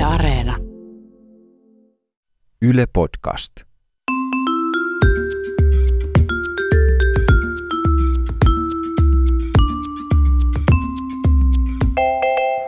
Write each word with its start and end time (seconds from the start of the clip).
Yle 0.00 0.06
Areena. 0.06 0.56
Yle 2.62 2.86
Podcast. 2.92 3.52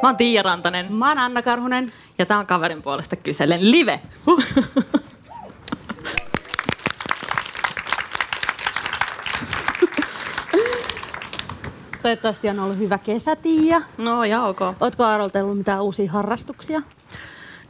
Mä 0.02 0.08
oon 0.08 0.16
Tiia 0.16 0.42
Rantanen 0.42 0.92
Mä 0.94 1.08
oon 1.08 1.18
Anna 1.18 1.42
Karhunen. 1.42 1.92
ja 2.18 2.26
tää 2.26 2.38
on 2.38 2.46
kaverin 2.46 2.82
puolesta 2.82 3.16
kyselen 3.16 3.70
live. 3.70 4.00
Huh. 4.26 4.44
Toivottavasti 12.02 12.48
on 12.48 12.60
ollut 12.60 12.78
hyvä 12.78 12.98
kesä, 12.98 13.36
Tiia. 13.36 13.82
No 13.98 14.24
ja 14.24 14.42
ok. 14.42 14.60
Ootko 14.80 15.04
arvotellut 15.04 15.58
mitään 15.58 15.82
uusia 15.82 16.12
harrastuksia? 16.12 16.82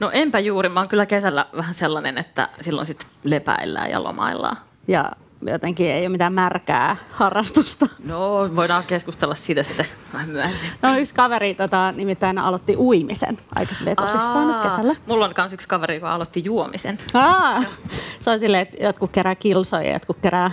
No 0.01 0.11
enpä 0.13 0.39
juuri, 0.39 0.69
mä 0.69 0.81
oon 0.81 0.89
kyllä 0.89 1.07
kesällä 1.07 1.47
vähän 1.57 1.75
sellainen, 1.75 2.19
että 2.19 2.49
silloin 2.61 2.87
sit 2.87 3.07
lepäillään 3.25 3.91
ja 3.91 4.03
lomaillaan. 4.05 4.57
Ja 4.89 5.11
jotenkin 5.47 5.87
ei 5.91 6.01
ole 6.03 6.09
mitään 6.09 6.33
märkää 6.33 6.97
harrastusta. 7.13 7.87
No 8.05 8.49
voidaan 8.57 8.85
keskustella 8.85 9.35
siitä 9.35 9.63
sitten 9.63 9.87
vähän 10.13 10.29
myöhemmin. 10.29 10.71
No 10.83 10.97
yksi 10.99 11.15
kaveri 11.15 11.55
tota, 11.55 11.93
nimittäin 11.93 12.39
aloitti 12.39 12.77
uimisen 12.77 13.39
aika 13.57 13.75
silleen 13.75 13.97
tosissaan 13.97 14.49
nyt 14.49 14.57
kesällä. 14.63 14.97
Mulla 15.07 15.25
on 15.25 15.35
myös 15.37 15.53
yksi 15.53 15.69
kaveri, 15.69 15.95
joka 15.95 16.15
aloitti 16.15 16.45
juomisen. 16.45 16.99
Aa, 17.15 17.63
se 18.21 18.31
on 18.31 18.39
silleen, 18.39 18.63
että 18.63 18.85
jotkut 18.85 19.11
kerää 19.13 19.35
kilsoja 19.35 19.83
ja 19.83 19.93
jotkut 19.93 20.17
kerää 20.23 20.51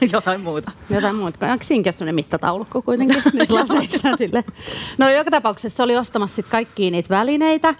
Jotain 0.12 0.40
muuta. 0.40 0.70
jotain 0.90 1.16
muuta. 1.16 1.46
Onko 1.52 1.64
siinäkin 1.64 1.92
sellainen 1.92 2.14
mittataulukko 2.14 2.82
kuitenkin 2.82 3.22
niissä 3.32 3.54
laseissa 3.54 4.16
sille? 4.16 4.44
No 4.98 5.10
joka 5.10 5.30
tapauksessa 5.30 5.76
se 5.76 5.82
oli 5.82 5.96
ostamassa 5.96 6.36
sit 6.36 6.46
kaikkia 6.48 6.90
niitä 6.90 7.08
välineitä. 7.08 7.74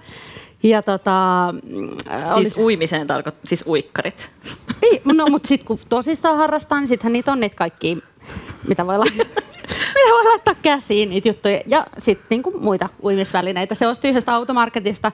Ja 0.62 0.82
tota, 0.82 1.54
mm, 1.68 1.90
Siis 2.34 2.58
uimiseen 2.58 3.06
tarkoittaa, 3.06 3.48
siis 3.48 3.64
uikkarit. 3.66 4.30
Ei, 4.82 5.02
no 5.04 5.26
mutta 5.26 5.48
sitten 5.48 5.66
kun 5.66 5.78
tosissaan 5.88 6.36
harrastaa, 6.36 6.80
niin 6.80 6.88
sittenhän 6.88 7.12
niitä 7.12 7.32
on 7.32 7.40
niitä 7.40 7.56
kaikkia, 7.56 7.96
mitä 8.68 8.86
voi 8.86 8.98
laittaa, 8.98 9.26
mitä 9.94 10.10
voi 10.10 10.24
laittaa 10.24 10.54
käsiin, 10.62 11.10
niitä 11.10 11.28
juttuja. 11.28 11.60
Ja 11.66 11.86
sitten 11.98 12.26
niinku 12.30 12.58
muita 12.60 12.88
uimisvälineitä. 13.02 13.74
Se 13.74 13.86
osti 13.86 14.08
yhdestä 14.08 14.34
automarketista. 14.34 15.12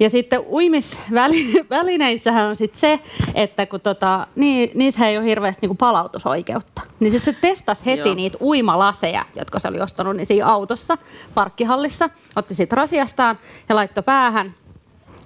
Ja 0.00 0.10
sitten 0.10 0.40
uimisvälineissähän 0.40 2.46
on 2.48 2.56
sitten 2.56 2.80
se, 2.80 3.00
että 3.34 3.66
kun 3.66 3.80
tota, 3.80 4.26
niin, 4.36 4.70
niissä 4.74 5.08
ei 5.08 5.18
ole 5.18 5.26
hirveästi 5.26 5.60
niinku 5.62 5.74
palautusoikeutta. 5.74 6.82
Niin 7.00 7.10
sitten 7.10 7.34
se 7.34 7.40
testasi 7.40 7.86
heti 7.86 8.08
Joo. 8.08 8.14
niitä 8.14 8.38
uimalaseja, 8.40 9.26
jotka 9.36 9.58
se 9.58 9.68
oli 9.68 9.80
ostanut 9.80 10.16
niin 10.16 10.26
siinä 10.26 10.46
autossa, 10.46 10.98
parkkihallissa. 11.34 12.10
Otti 12.36 12.54
siitä 12.54 12.76
rasiastaan 12.76 13.38
ja 13.68 13.74
laittoi 13.74 14.02
päähän 14.02 14.54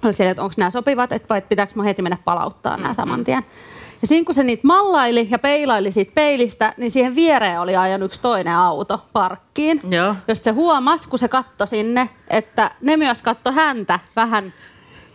oli 0.05 0.13
siellä, 0.13 0.31
että 0.31 0.43
onko 0.43 0.53
nämä 0.57 0.69
sopivat, 0.69 1.11
että 1.11 1.29
vai 1.29 1.41
pitääkö 1.41 1.73
mun 1.75 1.85
heti 1.85 2.01
mennä 2.01 2.17
palauttaa 2.25 2.77
nämä 2.77 2.93
saman 2.93 3.23
tien. 3.23 3.43
Ja 4.01 4.07
siinä 4.07 4.25
kun 4.25 4.35
se 4.35 4.43
niitä 4.43 4.67
mallaili 4.67 5.27
ja 5.31 5.39
peilaili 5.39 5.91
siitä 5.91 6.11
peilistä, 6.15 6.73
niin 6.77 6.91
siihen 6.91 7.15
viereen 7.15 7.61
oli 7.61 7.75
ajanut 7.75 8.05
yksi 8.05 8.21
toinen 8.21 8.53
auto 8.53 9.01
parkkiin. 9.13 9.81
Joo. 9.89 10.15
Josta 10.27 10.43
se 10.43 10.51
huomasi, 10.51 11.09
kun 11.09 11.19
se 11.19 11.27
katsoi 11.27 11.67
sinne, 11.67 12.09
että 12.29 12.71
ne 12.81 12.97
myös 12.97 13.21
katsoi 13.21 13.53
häntä 13.53 13.99
vähän 14.15 14.53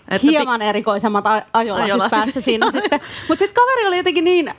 Että 0.08 0.28
hieman 0.30 0.62
erikoisemmat 0.62 1.26
a- 1.26 1.42
ajolasit, 1.52 1.84
Ajolasit, 1.84 2.10
päässä 2.10 2.40
siinä 2.40 2.70
sitten. 2.72 3.00
Mutta 3.28 3.44
sitten 3.44 3.54
kaveri 3.54 3.88
oli 3.88 3.96
jotenkin 3.96 4.24
niin, 4.24 4.54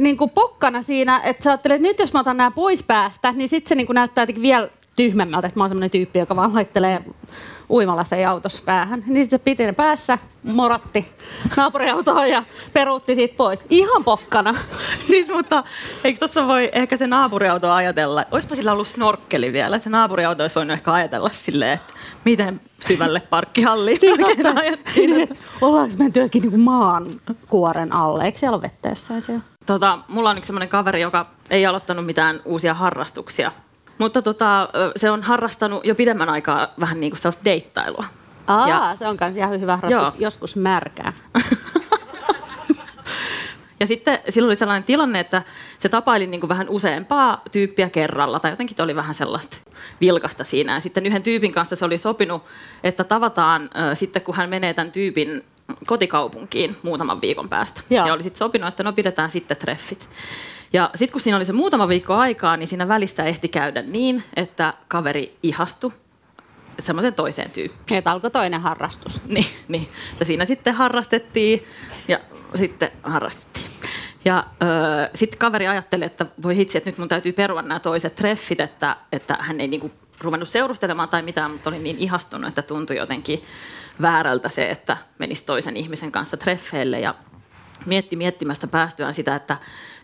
niin 0.00 0.16
kuin 0.16 0.30
pokkana 0.30 0.82
siinä, 0.82 1.20
että 1.24 1.42
sä 1.42 1.50
ajattelet, 1.50 1.74
että 1.76 1.88
nyt 1.88 1.98
jos 1.98 2.12
mä 2.12 2.20
otan 2.20 2.36
nämä 2.36 2.50
pois 2.50 2.82
päästä, 2.82 3.32
niin 3.32 3.48
sitten 3.48 3.68
se 3.68 3.74
niin 3.74 3.86
kuin 3.86 3.94
näyttää 3.94 4.22
jotenkin 4.22 4.42
vielä 4.42 4.68
tyhmemmältä, 4.96 5.46
että 5.46 5.58
mä 5.60 5.62
oon 5.62 5.68
semmoinen 5.70 5.90
tyyppi, 5.90 6.18
joka 6.18 6.36
vaan 6.36 6.54
laittelee 6.54 7.00
uimalaseen 7.70 8.28
autossa 8.28 8.62
päähän. 8.64 9.04
Niin 9.06 9.24
sitten 9.24 9.38
se 9.38 9.42
piti 9.44 9.66
ne 9.66 9.72
päässä, 9.72 10.18
moratti 10.42 11.06
naapuriautoon 11.56 12.28
ja 12.30 12.42
peruutti 12.72 13.14
siitä 13.14 13.34
pois. 13.36 13.64
Ihan 13.70 14.04
pokkana. 14.04 14.54
Siis, 15.06 15.28
mutta 15.28 15.64
eikö 16.04 16.18
tuossa 16.18 16.46
voi 16.46 16.68
ehkä 16.72 16.96
se 16.96 17.06
naapuriauto 17.06 17.70
ajatella, 17.72 18.24
olisipa 18.30 18.54
sillä 18.54 18.72
ollut 18.72 18.88
snorkkeli 18.88 19.52
vielä, 19.52 19.78
se 19.78 19.90
naapuriauto 19.90 20.42
olisi 20.44 20.54
voinut 20.54 20.74
ehkä 20.74 20.92
ajatella 20.92 21.30
silleen, 21.32 21.72
että 21.72 21.94
miten 22.24 22.60
syvälle 22.80 23.20
parkkihalliin 23.20 23.98
ajettiin. 24.58 25.20
että- 25.20 25.34
Ollaanko 25.60 25.94
menty 25.98 26.20
jokin 26.20 26.42
niin 26.42 26.60
maan 26.60 27.06
kuoren 27.48 27.92
alle? 27.92 28.24
Eikö 28.24 28.38
siellä 28.38 28.54
ole 28.54 28.62
vettä 28.62 28.88
jossain 28.88 29.22
siellä? 29.22 29.42
Tota, 29.66 29.98
mulla 30.08 30.30
on 30.30 30.38
yksi 30.38 30.46
sellainen 30.46 30.68
kaveri, 30.68 31.00
joka 31.00 31.26
ei 31.50 31.66
aloittanut 31.66 32.06
mitään 32.06 32.40
uusia 32.44 32.74
harrastuksia, 32.74 33.52
mutta 33.98 34.22
tota, 34.22 34.68
se 34.96 35.10
on 35.10 35.22
harrastanut 35.22 35.86
jo 35.86 35.94
pidemmän 35.94 36.28
aikaa 36.28 36.68
vähän 36.80 37.00
niin 37.00 37.10
kuin 37.10 37.18
sellaista 37.18 37.44
deittailua. 37.44 38.04
Aa, 38.46 38.68
Ja- 38.68 38.96
se 38.96 39.08
on 39.08 39.16
kans 39.16 39.36
ihan 39.36 39.60
hyvä 39.60 39.76
harrastus. 39.76 40.14
Joo. 40.14 40.26
Joskus 40.26 40.56
märkää. 40.56 41.12
Ja 43.80 43.86
sitten 43.86 44.18
silloin 44.28 44.48
oli 44.48 44.56
sellainen 44.56 44.84
tilanne, 44.84 45.20
että 45.20 45.42
se 45.78 45.88
tapaili 45.88 46.26
niin 46.26 46.40
kuin 46.40 46.48
vähän 46.48 46.68
useampaa 46.68 47.42
tyyppiä 47.52 47.90
kerralla, 47.90 48.40
tai 48.40 48.52
jotenkin 48.52 48.82
oli 48.82 48.96
vähän 48.96 49.14
sellaista 49.14 49.56
vilkasta 50.00 50.44
siinä. 50.44 50.74
Ja 50.74 50.80
sitten 50.80 51.06
yhden 51.06 51.22
tyypin 51.22 51.52
kanssa 51.52 51.76
se 51.76 51.84
oli 51.84 51.98
sopinut, 51.98 52.42
että 52.84 53.04
tavataan 53.04 53.62
äh, 53.62 53.90
sitten, 53.94 54.22
kun 54.22 54.34
hän 54.34 54.50
menee 54.50 54.74
tämän 54.74 54.92
tyypin 54.92 55.44
kotikaupunkiin 55.86 56.76
muutaman 56.82 57.20
viikon 57.20 57.48
päästä. 57.48 57.80
Joo. 57.90 58.06
Ja 58.06 58.12
oli 58.14 58.22
sitten 58.22 58.38
sopinut, 58.38 58.68
että 58.68 58.82
no 58.82 58.92
pidetään 58.92 59.30
sitten 59.30 59.56
treffit. 59.56 60.08
Ja 60.72 60.90
sitten 60.94 61.12
kun 61.12 61.20
siinä 61.20 61.36
oli 61.36 61.44
se 61.44 61.52
muutama 61.52 61.88
viikko 61.88 62.14
aikaa, 62.14 62.56
niin 62.56 62.66
siinä 62.66 62.88
välissä 62.88 63.24
ehti 63.24 63.48
käydä 63.48 63.82
niin, 63.82 64.22
että 64.36 64.74
kaveri 64.88 65.38
ihastui 65.42 65.92
semmoisen 66.78 67.14
toiseen 67.14 67.50
tyyppiin. 67.50 67.98
Että 67.98 68.10
alkoi 68.10 68.30
toinen 68.30 68.60
harrastus. 68.60 69.22
Niin, 69.26 69.46
niin. 69.68 69.88
Että 70.12 70.24
siinä 70.24 70.44
sitten 70.44 70.74
harrastettiin 70.74 71.64
ja 72.08 72.18
sitten 72.54 72.90
harrastettiin. 73.02 73.66
Ja 74.24 74.44
öö, 74.62 75.10
sitten 75.14 75.38
kaveri 75.38 75.66
ajatteli, 75.66 76.04
että 76.04 76.26
voi 76.42 76.56
hitsi, 76.56 76.78
että 76.78 76.90
nyt 76.90 76.98
mun 76.98 77.08
täytyy 77.08 77.32
perua 77.32 77.62
nämä 77.62 77.80
toiset 77.80 78.14
treffit, 78.14 78.60
että, 78.60 78.96
että 79.12 79.36
hän 79.40 79.60
ei 79.60 79.68
niinku 79.68 79.90
ruvennut 80.20 80.48
seurustelemaan 80.48 81.08
tai 81.08 81.22
mitään, 81.22 81.50
mutta 81.50 81.70
oli 81.70 81.78
niin 81.78 81.98
ihastunut, 81.98 82.48
että 82.48 82.62
tuntui 82.62 82.96
jotenkin 82.96 83.44
väärältä 84.02 84.48
se, 84.48 84.70
että 84.70 84.96
menisi 85.18 85.44
toisen 85.44 85.76
ihmisen 85.76 86.12
kanssa 86.12 86.36
treffeille 86.36 87.00
ja 87.00 87.14
mietti 87.86 88.16
miettimästä 88.16 88.66
päästyään 88.66 89.14
sitä, 89.14 89.36
että, 89.36 89.56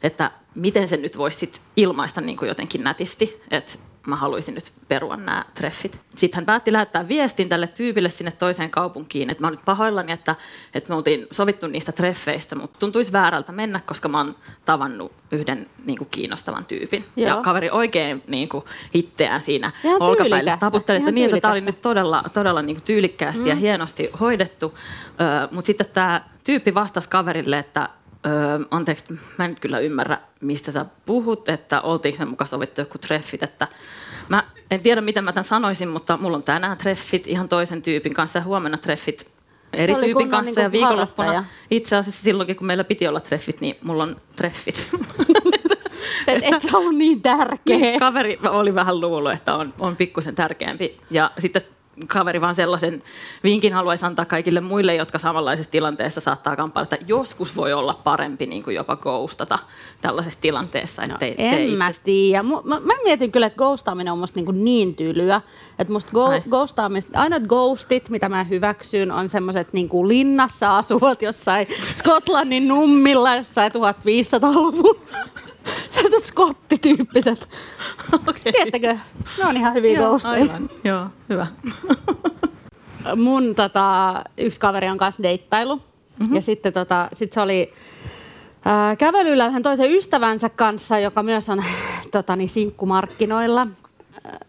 että 0.03 0.31
miten 0.55 0.89
se 0.89 0.97
nyt 0.97 1.19
voisi 1.19 1.39
sit 1.39 1.63
ilmaista 1.77 2.21
niin 2.21 2.37
kuin 2.37 2.49
jotenkin 2.49 2.85
nätisti, 2.85 3.43
että 3.51 3.79
mä 4.07 4.17
haluaisin 4.17 4.55
nyt 4.55 4.73
perua 4.89 5.17
nämä 5.17 5.45
treffit. 5.55 6.01
Sitten 6.17 6.37
hän 6.37 6.47
päätti 6.47 6.73
lähettää 6.73 7.09
viestin 7.09 7.49
tälle 7.49 7.67
tyypille 7.67 8.11
sinne 8.11 8.31
toiseen 8.31 8.71
kaupunkiin, 8.71 9.31
että 9.31 9.41
mä 9.41 9.47
oon 9.47 9.53
nyt 9.53 9.65
pahoillani, 9.65 10.13
että, 10.13 10.37
että 10.75 10.89
me 10.89 10.95
oltiin 10.95 11.27
sovittu 11.31 11.67
niistä 11.67 11.93
treffeistä, 11.93 12.57
mutta 12.57 12.79
tuntuisi 12.79 13.13
väärältä 13.13 13.53
mennä, 13.53 13.81
koska 13.87 14.09
mä 14.09 14.19
oon 14.19 14.37
tavannut 14.65 15.13
yhden 15.33 15.67
niin 15.85 15.99
kuin 15.99 16.09
kiinnostavan 16.11 16.65
tyypin. 16.65 17.05
Joo. 17.17 17.29
Ja 17.29 17.43
kaveri 17.43 17.71
oikein 17.71 18.23
niin 18.27 18.49
kuin 18.49 18.65
hitteään 18.95 19.43
siinä 19.43 19.73
Ihan 19.85 20.03
olkapäille 20.03 20.57
taputteli, 20.61 20.99
että 20.99 21.13
niin, 21.13 21.41
tämä 21.41 21.53
oli 21.53 21.61
nyt 21.61 21.81
todella, 21.81 22.25
todella 22.33 22.63
niin 22.63 22.77
kuin 22.77 22.85
tyylikkäästi 22.85 23.43
mm. 23.43 23.49
ja 23.49 23.55
hienosti 23.55 24.11
hoidettu. 24.21 24.79
Öö, 25.21 25.49
Mutta 25.51 25.67
sitten 25.67 25.87
tämä 25.93 26.25
tyyppi 26.45 26.75
vastasi 26.75 27.09
kaverille, 27.09 27.59
että 27.59 27.89
öö, 28.27 28.59
anteeksi, 28.71 29.05
mä 29.39 29.45
en 29.45 29.51
nyt 29.51 29.61
kyllä 29.61 29.79
ymmärrä, 29.79 30.19
mistä 30.41 30.73
sä 30.73 30.87
puhut, 31.07 31.49
että 31.49 31.81
oltiinko 31.81 32.19
me 32.19 32.31
mukaan 32.31 32.49
sovittu 32.49 32.81
joku 32.81 32.99
treffit, 32.99 33.43
että 33.43 33.69
mä 34.29 34.45
en 34.71 34.81
tiedä, 34.81 35.01
miten 35.01 35.25
mä 35.25 35.33
tämän 35.33 35.45
sanoisin, 35.45 35.89
mutta 35.89 36.17
mulla 36.17 36.37
on 36.37 36.43
tänään 36.43 36.79
treffit 36.79 37.27
ihan 37.27 37.49
toisen 37.49 37.83
tyypin 37.83 38.15
kanssa 38.15 38.39
ja 38.39 38.45
huomenna 38.45 38.79
treffit 38.79 39.33
eri 39.73 39.95
tyypin 39.95 40.31
kanssa 40.31 40.45
niinku 40.45 40.61
ja 40.61 40.73
viikonloppuna 40.73 41.29
harrastaja. 41.29 41.45
itse 41.71 41.97
asiassa 41.97 42.23
silloinkin, 42.23 42.57
kun 42.57 42.67
meillä 42.67 42.85
piti 42.85 43.09
olla 43.09 43.21
treffit, 43.21 43.61
niin 43.61 43.77
mulla 43.83 44.03
on 44.03 44.17
treffit. 44.37 44.89
Et, 46.27 46.43
et 46.43 46.63
se 46.63 46.77
ollut 46.77 46.95
niin 46.95 47.23
tärkeä. 47.23 47.77
Niin, 47.77 47.99
kaveri 47.99 48.39
oli 48.51 48.75
vähän 48.75 49.01
luullut, 49.01 49.33
että 49.33 49.55
on, 49.55 49.75
on 49.79 49.97
pikkusen 49.97 50.35
tärkeämpi. 50.35 51.01
Ja 51.11 51.31
sitten 51.39 51.63
kaveri 52.07 52.41
vaan 52.41 52.55
sellaisen 52.55 53.03
vinkin 53.45 53.73
haluaisi 53.73 54.07
antaa 54.07 54.25
kaikille 54.25 54.61
muille, 54.61 54.95
jotka 54.95 55.19
samanlaisessa 55.19 55.71
tilanteessa 55.71 56.21
saattaa 56.21 56.57
kamppailla, 56.57 56.89
että 56.93 57.07
joskus 57.09 57.57
voi 57.57 57.73
olla 57.73 57.95
parempi 58.05 58.47
niin 58.47 58.63
kuin 58.63 58.77
jopa 58.77 58.97
ghostata 58.97 59.59
tällaisessa 60.01 60.39
tilanteessa. 60.41 61.03
No, 61.07 61.15
ettei- 61.15 61.35
en 61.39 61.71
mä 61.71 61.89
itse- 61.89 62.01
tiedä. 62.05 62.43
Mu- 62.43 62.63
Mä, 62.69 62.81
mä, 62.81 62.93
mietin 63.05 63.33
kyllä, 63.33 63.47
että 63.47 63.57
ghostaaminen 63.57 64.13
on 64.13 64.19
musta 64.19 64.41
niin, 64.41 64.65
niin 64.65 64.95
tylyä. 64.97 65.41
Että 65.79 65.93
musta 65.93 66.25
Ai. 66.25 66.41
go- 66.41 66.51
ghostaamista, 66.51 67.19
ainoat 67.21 67.43
ghostit, 67.43 68.09
mitä 68.09 68.29
mä 68.29 68.45
hyväksyn, 68.45 69.13
on 69.13 69.29
semmoiset 69.29 69.73
niin 69.73 69.89
kuin 69.89 70.09
linnassa 70.09 70.77
asuvat 70.79 71.23
jossain 71.23 71.67
Skotlannin 71.95 72.69
nummilla 72.69 73.37
jossain 73.37 73.73
1500-luvun. 73.73 74.97
Sellaiset 75.91 76.25
skottityyppiset. 76.25 77.49
Okei. 78.29 78.53
Tiedättekö? 78.53 78.97
Ne 79.39 79.47
on 79.47 79.57
ihan 79.57 79.75
hyviä 79.75 79.99
ghosteja. 79.99 80.47
Joo, 80.85 81.07
hyvä. 81.29 81.47
mun 83.17 83.55
tota, 83.55 84.15
yksi 84.39 84.61
kaveri 84.61 84.89
on 84.89 84.99
kanssa 84.99 85.23
deittailu. 85.23 85.77
Mm-hmm. 85.77 86.35
Ja 86.35 86.43
sitten 86.43 86.73
tota, 86.73 87.09
sit 87.13 87.33
se 87.33 87.41
oli 87.41 87.73
ää, 88.65 88.97
kävelyllä 88.97 89.47
yhden 89.47 89.63
toisen 89.63 89.91
ystävänsä 89.91 90.49
kanssa, 90.49 90.99
joka 90.99 91.23
myös 91.23 91.49
on 91.49 91.65
tota, 92.11 92.37
niin, 92.37 92.49
sinkkumarkkinoilla. 92.49 93.67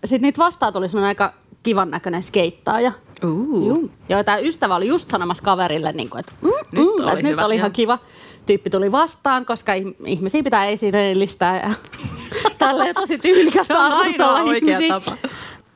Sitten 0.06 0.22
niitä 0.22 0.44
vastaan 0.44 0.74
tuli 0.74 0.90
semmoinen 0.90 1.08
aika 1.08 1.34
kivan 1.64 1.92
näköinen 1.92 2.24
skeittaaja. 2.24 2.92
Uh. 3.24 3.90
Joo, 4.10 4.24
tämä 4.24 4.38
ystävä 4.38 4.76
oli 4.76 4.88
just 4.88 5.10
sanomassa 5.10 5.44
kaverille, 5.44 5.92
niin 5.92 6.10
kuin, 6.10 6.20
että 6.20 6.32
mm, 6.42 6.50
Nyt 6.50 6.86
mm, 6.86 7.04
oli 7.04 7.12
että 7.12 7.24
nyt 7.24 7.32
hyvä, 7.32 7.46
oli 7.46 7.56
ihan 7.56 7.72
kiva. 7.72 8.00
Tyyppi 8.46 8.70
tuli 8.70 8.92
vastaan, 8.92 9.46
koska 9.46 9.74
ih- 9.74 9.96
ihmisiä 10.06 10.44
pitää 10.44 10.66
esineellistää 10.66 11.60
ja 11.60 11.74
tälleen 12.58 12.96
tosi 12.96 13.18
tyylikästä 13.18 13.78
arvostella 13.86 14.40
ihmisiä. 14.54 15.00
tapa. 15.00 15.18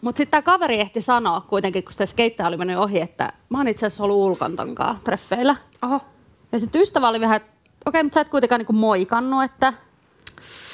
Mutta 0.02 0.18
sitten 0.18 0.32
tämä 0.32 0.42
kaveri 0.42 0.80
ehti 0.80 1.02
sanoa 1.02 1.42
kuitenkin, 1.42 1.84
kun 1.84 1.94
se 1.94 2.06
skeittäjä 2.06 2.48
oli 2.48 2.58
mennyt 2.58 2.78
ohi, 2.78 3.02
että 3.02 3.34
mä 3.50 3.58
oon 3.58 3.68
itse 3.68 3.86
asiassa 3.86 4.04
ollut 4.04 4.18
ulkontonkaan 4.18 5.00
treffeillä. 5.04 5.56
Oho. 5.82 6.02
Ja 6.52 6.60
sitten 6.60 6.82
ystävä 6.82 7.08
oli 7.08 7.20
vähän, 7.20 7.36
että 7.38 7.52
okei, 7.86 8.04
mutta 8.04 8.16
sä 8.16 8.22
et 8.22 8.30
kuitenkaan 8.30 8.60
niinku 8.60 8.74
moikannut, 8.74 9.44
että, 9.44 9.74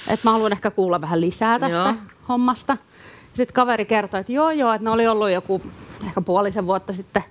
että 0.08 0.28
mä 0.28 0.32
haluan 0.32 0.52
ehkä 0.52 0.72
kuulla 0.72 1.02
vähän 1.02 1.22
lisää 1.22 1.60
tästä 1.60 1.78
joo. 1.78 1.94
hommasta. 2.30 2.78
Sitten 3.34 3.54
kaveri 3.54 3.86
kertoi, 3.86 4.20
että 4.20 4.32
joo 4.32 4.52
joo, 4.52 4.74
että 4.74 4.84
ne 4.84 4.90
oli 4.90 5.08
ollut 5.08 5.32
joku 5.32 5.62
ehkä 6.06 6.22
puolisen 6.22 6.66
vuotta 6.68 6.94
sitten 6.94 7.24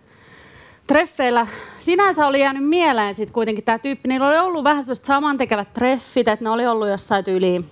treffeillä. 0.86 1.46
Sinänsä 1.78 2.26
oli 2.26 2.40
jäänyt 2.40 2.64
mieleen 2.64 3.14
sitten 3.14 3.34
kuitenkin 3.34 3.64
tämä 3.64 3.78
tyyppi. 3.78 4.08
Niillä 4.08 4.28
oli 4.28 4.38
ollut 4.38 4.64
vähän 4.64 4.84
sellaiset 4.84 5.04
samantekevät 5.04 5.72
treffit, 5.74 6.28
että 6.28 6.44
ne 6.44 6.50
oli 6.50 6.66
ollut 6.66 6.88
jossain 6.88 7.24
tyyliin 7.24 7.70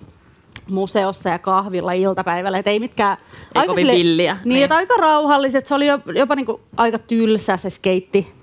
museossa 0.69 1.29
ja 1.29 1.39
kahvilla 1.39 1.91
iltapäivällä, 1.91 2.57
että 2.57 2.71
ei 2.71 2.79
mitkään... 2.79 3.17
Ei 3.55 3.67
kovin 3.67 3.87
villiä, 3.87 4.33
Niin, 4.33 4.49
niin. 4.49 4.63
että 4.63 4.75
aika 4.75 4.95
rauhalliset. 4.97 5.67
Se 5.67 5.75
oli 5.75 5.85
jopa, 6.15 6.35
niinku 6.35 6.61
aika 6.77 6.99
tylsä 6.99 7.57
se 7.57 7.69
skeitti 7.69 8.33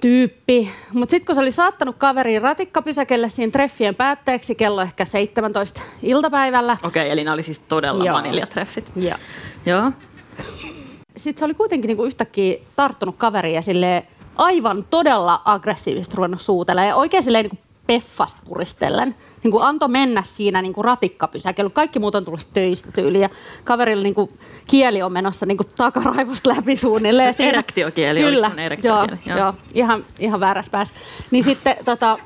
tyyppi. 0.00 0.70
Mutta 0.92 1.10
sitten 1.10 1.26
kun 1.26 1.34
se 1.34 1.40
oli 1.40 1.52
saattanut 1.52 1.96
kaveriin 1.98 2.42
ratikkapysäkelle 2.42 3.28
siinä 3.28 3.50
treffien 3.50 3.94
päätteeksi 3.94 4.54
kello 4.54 4.82
ehkä 4.82 5.04
17 5.04 5.80
iltapäivällä. 6.02 6.76
Okei, 6.82 7.10
eli 7.10 7.24
ne 7.24 7.30
oli 7.30 7.42
siis 7.42 7.58
todella 7.58 8.04
Joo. 8.04 8.16
vaniljatreffit. 8.16 8.90
Ja 8.96 9.18
Joo. 9.66 9.92
Sitten 11.22 11.38
se 11.40 11.44
oli 11.44 11.54
kuitenkin 11.54 11.88
niinku 11.88 12.04
yhtäkkiä 12.04 12.56
tarttunut 12.76 13.14
kaveriin 13.18 13.54
ja 13.54 13.62
silleen 13.62 14.02
aivan 14.36 14.84
todella 14.90 15.42
aggressiivisesti 15.44 16.16
ruvennut 16.16 16.40
suutelemaan. 16.40 16.88
Ja 16.88 16.96
oikein 16.96 17.22
silleen 17.22 17.44
niinku 17.44 17.58
peffasta 17.86 18.40
puristellen. 18.44 19.14
Niinku 19.42 19.58
antoi 19.60 19.88
mennä 19.88 20.22
siinä 20.22 20.62
niinku 20.62 20.82
ratikkapysäkellä. 20.82 21.70
Kaikki 21.70 21.98
muut 21.98 22.14
on 22.14 22.24
tullut 22.24 22.48
töistä 22.54 22.92
tyyliin. 22.92 23.22
Ja 23.22 23.28
kaverilla 23.64 24.02
niinku 24.02 24.28
kieli 24.70 25.02
on 25.02 25.12
menossa 25.12 25.46
niinku 25.46 25.64
takaraivosta 25.76 26.50
läpi 26.56 26.76
suunnilleen. 26.76 27.26
Ja 27.26 27.32
siinä- 27.32 27.48
Erektiokieli, 27.52 28.20
Kyllä, 28.20 28.50
erektiokieli? 28.56 29.20
Joo, 29.26 29.36
Joo. 29.38 29.46
joo. 29.46 29.54
Ihan, 29.74 30.04
ihan 30.18 30.40
väärässä 30.40 30.70
päässä. 30.70 30.94
Niin 31.30 31.44
sitten 31.44 31.76
tota, 31.84 32.18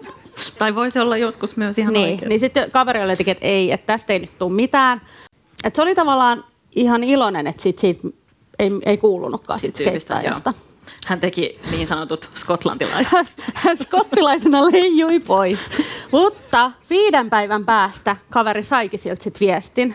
Tai 0.59 0.75
voisi 0.75 0.99
olla 0.99 1.17
joskus 1.17 1.57
myös 1.57 1.79
ihan 1.79 1.93
niin, 1.93 2.11
oikein. 2.13 2.29
niin 2.29 2.41
sitten 2.41 2.71
kaveri 2.71 3.03
oli 3.03 3.13
jotenkin, 3.13 3.33
että 3.33 3.47
ei, 3.47 3.73
että 3.73 3.87
tästä 3.87 4.13
ei 4.13 4.19
nyt 4.19 4.39
tule 4.39 4.53
mitään. 4.53 5.01
Et 5.65 5.75
se 5.77 5.83
oli 5.83 5.95
tavallaan 5.95 6.45
ihan 6.75 7.05
iloinen, 7.05 7.47
että 7.47 7.63
siitä, 7.63 7.81
siitä 7.81 8.09
ei, 8.59 8.71
ei 8.87 8.97
kuulunutkaan 8.97 9.61
siitä 9.61 9.79
skeittaajasta. 9.79 10.55
Hän 11.07 11.21
teki 11.21 11.61
niin 11.71 11.87
sanotut 11.87 12.31
skotlantilaiset. 12.35 13.13
Hän 13.55 13.77
skottilaisena 13.79 14.73
leijui 14.73 15.21
pois. 15.21 15.71
Mutta 16.11 16.71
viiden 16.91 17.31
päivän 17.31 17.65
päästä 17.65 18.17
kaveri 18.31 18.63
saikin 18.63 18.99
sieltä 18.99 19.25
sit 19.25 19.41
viestin, 19.41 19.95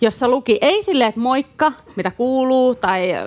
jossa 0.00 0.28
luki 0.28 0.58
ei 0.60 0.82
silleen, 0.82 1.08
että 1.08 1.20
moikka, 1.20 1.72
mitä 1.96 2.10
kuuluu, 2.10 2.74
tai 2.74 3.12
äh, 3.12 3.24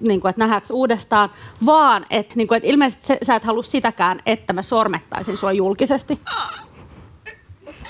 niin 0.00 0.20
kuin, 0.20 0.30
että 0.30 0.40
nähdäänkö 0.40 0.68
uudestaan, 0.72 1.30
vaan 1.66 2.06
että, 2.10 2.34
niin 2.36 2.48
kuin, 2.48 2.56
että 2.56 2.68
ilmeisesti 2.68 3.06
se, 3.06 3.18
sä 3.22 3.34
et 3.34 3.44
halua 3.44 3.62
sitäkään, 3.62 4.20
että 4.26 4.52
mä 4.52 4.62
sormettaisin 4.62 5.36
sua 5.36 5.52
julkisesti. 5.52 6.20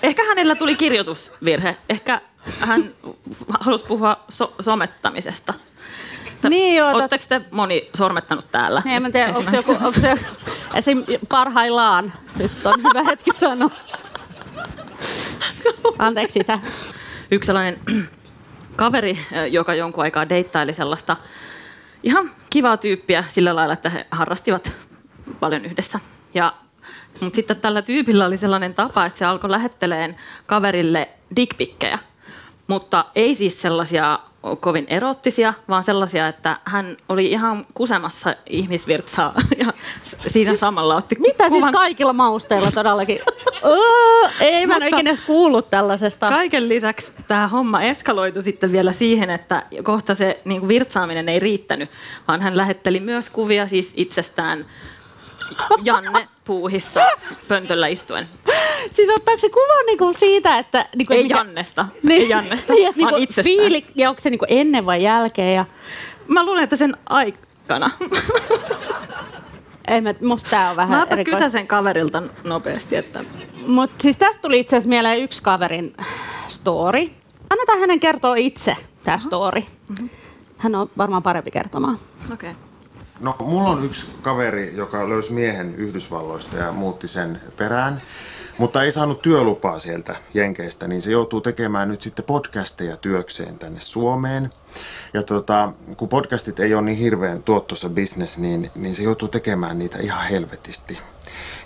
Ehkä 0.03 0.25
hänellä 0.25 0.55
tuli 0.55 0.77
kirjoitusvirhe. 0.77 1.77
Ehkä 1.89 2.21
hän 2.61 2.95
halusi 3.61 3.85
puhua 3.85 4.17
so- 4.29 4.55
somettamisesta. 4.61 5.55
Tä- 6.41 6.49
Niin 6.49 6.77
joo, 6.77 6.91
Oletteko 6.91 7.25
te 7.29 7.41
moni 7.51 7.91
sormettanut 7.97 8.47
täällä? 8.53 8.83
Niin, 8.85 9.07
en 9.07 9.13
tiedä, 9.13 9.33
onko 9.37 9.51
se, 9.51 9.57
joku, 9.57 9.73
onko 9.73 10.01
se 10.01 10.15
esim. 10.75 11.05
parhaillaan. 11.29 12.13
Nyt 12.37 12.67
on 12.67 12.75
hyvä 12.83 13.03
hetki 13.03 13.31
sanoa. 13.37 13.71
Anteeksi 15.99 16.39
isä. 16.39 16.59
yksi 17.31 17.47
sellainen 17.47 17.81
kaveri, 18.77 19.19
joka 19.51 19.75
jonkun 19.75 20.05
aikaa 20.05 20.29
deittaili 20.29 20.73
sellaista 20.73 21.17
ihan 22.03 22.31
kivaa 22.51 22.77
tyyppiä 22.77 23.25
sillä 23.29 23.57
lailla, 23.57 23.73
että 23.75 23.91
he 23.91 24.07
harrastivat 24.11 24.73
paljon 25.41 25.65
yhdessä. 25.65 26.01
Ja, 26.35 26.53
mutta 27.21 27.37
sitten 27.37 27.57
tällä 27.57 27.83
tyypillä 27.83 28.27
oli 28.27 28.37
sellainen 28.37 28.75
tapa, 28.75 29.07
että 29.07 29.19
se 29.19 29.25
alkoi 29.25 29.51
lähetteleen 29.51 30.17
kaverille 30.47 31.09
dickpikkejä. 31.37 31.99
Mutta 32.67 33.05
ei 33.15 33.35
siis 33.35 33.63
sellaisia 33.63 34.19
kovin 34.61 34.87
erottisia, 34.89 35.55
vaan 35.69 35.85
sellaisia, 35.85 36.29
että 36.29 36.57
hän 36.65 36.97
oli 37.09 37.27
ihan 37.27 37.67
kusemassa 37.75 38.37
ihmisvirtsaa 38.47 39.35
ja 39.65 39.73
siinä 40.27 40.57
samalla 40.57 40.97
otti 40.97 41.17
Mitä 41.19 41.49
siis 41.49 41.59
kuvan 41.59 41.73
kaikilla 41.73 42.13
mausteilla 42.13 42.71
todellakin? 42.73 43.19
Öö, 43.65 44.31
ei, 44.41 44.67
mä 44.67 44.77
en 44.77 44.83
ikinä 44.83 45.11
edes 45.11 45.21
kuullut 45.21 45.71
tällaisesta. 45.71 46.29
Kaiken 46.29 46.69
lisäksi 46.69 47.13
tämä 47.29 47.49
homma 47.49 47.83
eskaloitu 47.83 48.43
sitten 48.43 48.73
vielä 48.73 48.93
siihen, 48.93 49.31
että 49.31 49.67
kohta 49.83 50.15
se 50.15 50.41
niin 50.45 50.61
kuin 50.61 50.69
virtsaaminen 50.69 51.29
ei 51.29 51.41
riittänyt, 51.41 51.91
vaan 52.29 52.41
hän 52.41 52.57
lähetteli 52.57 53.01
myös 53.01 53.31
kuvia 53.31 53.69
siis 53.69 53.93
itsestään 53.97 54.67
Janne 55.83 56.29
puuhissa 56.51 57.01
pöntöllä 57.49 57.87
istuen. 57.89 58.29
Siis 58.97 59.09
ottaako 59.11 59.39
se 59.39 59.49
kuva 59.49 59.83
niinku 59.87 60.13
siitä, 60.19 60.59
että... 60.59 60.87
Niinku, 60.97 61.13
Ei 61.13 61.23
mikä- 61.23 61.37
Jannesta, 61.37 61.87
Niin, 62.03 62.23
ei 62.23 62.29
Jannesta, 62.29 62.73
niin, 62.75 62.89
että 62.89 63.01
vaan 63.01 63.13
niinku 63.13 63.23
itsestään. 63.23 63.45
fiili, 63.45 63.87
ja 63.95 64.09
onko 64.11 64.21
se 64.21 64.31
niinku 64.31 64.47
ennen 64.49 64.87
vai 64.87 65.03
jälkeen? 65.03 65.55
Ja, 65.55 65.65
Mä 66.29 66.45
luulen, 66.45 66.65
että 66.65 66.77
sen 66.77 66.97
aikana. 67.07 67.91
ei, 69.89 70.01
mä, 70.01 70.15
musta 70.23 70.51
tää 70.51 70.71
on 70.71 70.77
vähän 70.77 70.99
Mäpä 70.99 71.15
erikoista. 71.15 71.45
kysäsen 71.45 71.67
kaverilta 71.67 72.23
nopeasti, 72.45 72.97
että 72.97 73.25
Mutta 73.67 73.97
siis 74.03 74.17
tästä 74.17 74.43
tuli 74.43 74.59
itse 74.61 74.77
asiassa 74.77 74.89
mieleen 74.89 75.21
yksi 75.21 75.43
kaverin 75.43 75.97
story. 76.49 77.11
Annetaan 77.51 77.81
hänen 77.81 78.01
kertoa 78.01 78.35
itse 78.37 78.77
tämä 79.05 79.19
story. 79.19 79.63
Hän 80.59 80.75
on 80.75 80.91
varmaan 80.99 81.23
parempi 81.23 81.51
kertomaan. 81.51 81.99
okei. 82.33 82.51
Okay. 82.51 82.70
No, 83.21 83.37
mulla 83.39 83.69
on 83.71 83.85
yksi 83.85 84.15
kaveri, 84.23 84.77
joka 84.77 85.09
löysi 85.09 85.33
miehen 85.33 85.75
Yhdysvalloista 85.75 86.57
ja 86.57 86.73
muutti 86.73 87.09
sen 87.09 87.41
perään, 87.57 88.03
mutta 88.59 88.83
ei 88.83 88.93
saanut 88.93 89.23
työlupaa 89.23 89.79
sieltä 89.79 90.17
Jenkeistä, 90.35 90.89
niin 90.89 91.03
se 91.03 91.11
joutuu 91.11 91.41
tekemään 91.41 91.89
nyt 91.89 92.03
sitten 92.03 92.25
podcasteja 92.25 92.97
työkseen 92.97 93.59
tänne 93.59 93.81
Suomeen. 93.81 94.51
Ja 95.15 95.23
tota, 95.23 95.73
kun 95.97 96.09
podcastit 96.09 96.61
ei 96.61 96.75
ole 96.75 96.83
niin 96.83 96.99
hirveän 96.99 97.43
tuottossa 97.43 97.89
business, 97.89 98.39
niin, 98.39 98.71
niin 98.75 98.95
se 98.95 99.03
joutuu 99.03 99.29
tekemään 99.29 99.79
niitä 99.79 99.99
ihan 99.99 100.29
helvetisti. 100.29 100.99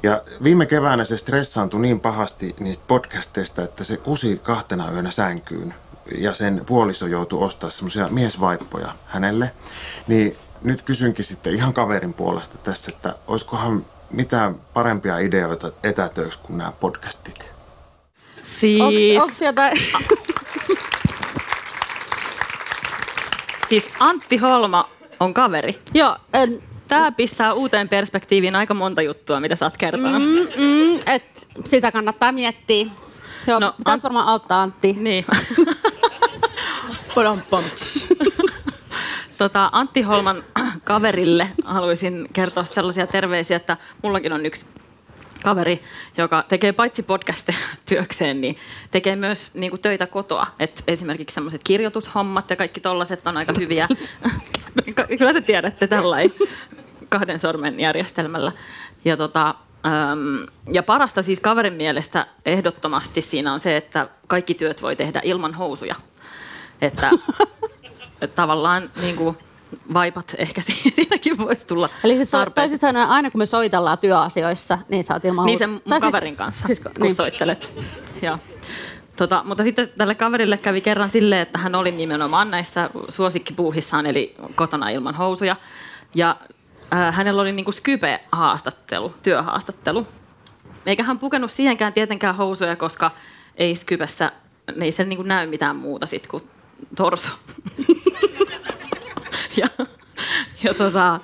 Ja 0.02 0.22
viime 0.42 0.66
keväänä 0.66 1.04
se 1.04 1.16
stressaantui 1.16 1.80
niin 1.80 2.00
pahasti 2.00 2.54
niistä 2.60 2.84
podcasteista, 2.88 3.62
että 3.62 3.84
se 3.84 3.96
kusi 3.96 4.40
kahtena 4.42 4.92
yönä 4.92 5.10
sänkyyn 5.10 5.74
ja 6.18 6.32
sen 6.32 6.62
puoliso 6.66 7.06
joutui 7.06 7.44
ostaa 7.44 7.70
semmoisia 7.70 8.08
miesvaippoja 8.08 8.94
hänelle. 9.06 9.50
Niin 10.06 10.36
nyt 10.64 10.82
kysynkin 10.82 11.24
sitten 11.24 11.54
ihan 11.54 11.74
kaverin 11.74 12.14
puolesta 12.14 12.58
tässä, 12.58 12.92
että 12.94 13.14
olisikohan 13.26 13.86
mitään 14.10 14.54
parempia 14.74 15.18
ideoita 15.18 15.72
etätöiksi 15.82 16.38
kuin 16.42 16.58
nämä 16.58 16.72
podcastit? 16.80 17.50
Siis, 18.60 19.22
Onko 19.22 19.34
jotain... 19.44 19.78
siis 23.68 23.84
Antti 24.00 24.36
Holma 24.36 24.88
on 25.20 25.34
kaveri. 25.34 25.78
Joo, 25.94 26.16
en, 26.32 26.62
Tämä 26.88 27.12
pistää 27.12 27.52
uuteen 27.52 27.88
perspektiiviin 27.88 28.56
aika 28.56 28.74
monta 28.74 29.02
juttua, 29.02 29.40
mitä 29.40 29.56
sä 29.56 29.66
oot 29.66 29.76
kertonut. 29.76 30.22
mm, 30.22 30.62
mm, 30.64 30.98
et 31.06 31.48
sitä 31.64 31.92
kannattaa 31.92 32.32
miettiä. 32.32 32.86
Joo, 33.46 33.58
No, 33.58 33.74
pitäisi 33.78 34.00
Ant- 34.00 34.02
varmaan 34.02 34.26
auttaa 34.28 34.62
Antti. 34.62 34.92
Niin. 35.00 35.24
Padam. 37.14 37.42
Tota, 39.38 39.68
Antti 39.72 40.02
Holman 40.02 40.44
kaverille 40.84 41.48
haluaisin 41.64 42.28
kertoa 42.32 42.64
sellaisia 42.64 43.06
terveisiä, 43.06 43.56
että 43.56 43.76
mullakin 44.02 44.32
on 44.32 44.46
yksi 44.46 44.66
kaveri, 45.44 45.82
joka 46.16 46.44
tekee 46.48 46.72
paitsi 46.72 47.02
podcasteja 47.02 47.58
työkseen, 47.88 48.40
niin 48.40 48.56
tekee 48.90 49.16
myös 49.16 49.50
niin 49.54 49.70
kuin 49.70 49.82
töitä 49.82 50.06
kotoa. 50.06 50.46
Et 50.58 50.84
esimerkiksi 50.86 51.34
sellaiset 51.34 51.60
kirjoitushommat 51.64 52.50
ja 52.50 52.56
kaikki 52.56 52.80
tollaset 52.80 53.26
on 53.26 53.36
aika 53.36 53.52
hyviä. 53.58 53.88
Kyllä 55.18 55.32
te 55.32 55.40
tiedätte 55.40 55.86
tällainen 55.86 56.36
kahden 57.08 57.38
sormen 57.38 57.80
järjestelmällä. 57.80 58.52
Ja, 59.04 59.16
tota, 59.16 59.54
äm, 59.86 60.46
ja 60.72 60.82
parasta 60.82 61.22
siis 61.22 61.40
kaverin 61.40 61.74
mielestä 61.74 62.26
ehdottomasti 62.46 63.22
siinä 63.22 63.52
on 63.52 63.60
se, 63.60 63.76
että 63.76 64.08
kaikki 64.26 64.54
työt 64.54 64.82
voi 64.82 64.96
tehdä 64.96 65.20
ilman 65.24 65.54
housuja. 65.54 65.94
Että, 66.82 67.10
että 68.20 68.34
tavallaan 68.34 68.90
niin 69.00 69.16
kuin, 69.16 69.36
vaipat 69.94 70.34
ehkä 70.38 70.62
siinäkin 70.92 71.38
voisi 71.38 71.66
tulla 71.66 71.88
Eli 72.04 72.16
siis 72.16 72.30
toisin 72.54 72.78
sanoen, 72.78 73.08
aina 73.08 73.30
kun 73.30 73.38
me 73.38 73.46
soitellaan 73.46 73.98
työasioissa, 73.98 74.78
niin 74.88 75.04
oot 75.12 75.24
ilman 75.24 75.46
Niin 75.46 75.58
sen 75.58 75.70
mun 75.70 75.80
Tai 75.88 76.00
siis- 76.00 76.08
kaverin 76.12 76.36
kanssa, 76.36 76.66
Siis, 76.66 76.80
kun 76.80 76.92
niin. 77.00 77.14
soittelet. 77.14 77.72
Joo. 78.22 78.38
Tota, 79.16 79.42
mutta 79.44 79.64
sitten 79.64 79.88
tälle 79.98 80.14
kaverille 80.14 80.56
kävi 80.56 80.80
kerran 80.80 81.10
silleen, 81.10 81.40
että 81.42 81.58
hän 81.58 81.74
oli 81.74 81.90
nimenomaan 81.90 82.50
näissä 82.50 82.90
suosikkipuuhissaan, 83.08 84.06
eli 84.06 84.34
kotona 84.54 84.88
ilman 84.88 85.14
housuja. 85.14 85.56
Ja 86.14 86.36
äh, 86.94 87.14
hänellä 87.14 87.42
oli 87.42 87.52
niinku 87.52 87.72
Skype-haastattelu, 87.72 89.14
työhaastattelu. 89.22 90.06
Eikä 90.86 91.02
hän 91.02 91.18
pukenut 91.18 91.50
siihenkään 91.50 91.92
tietenkään 91.92 92.36
housuja, 92.36 92.76
koska 92.76 93.10
ei 93.56 93.76
Skypessä, 93.76 94.32
ei 94.80 94.92
se 94.92 95.04
niinku 95.04 95.22
näy 95.22 95.46
mitään 95.46 95.76
muuta 95.76 96.06
sit 96.06 96.26
kuin 96.26 96.42
torso. 96.96 97.28
ja, 99.60 99.86
ja 100.62 100.74
tota, 100.74 101.20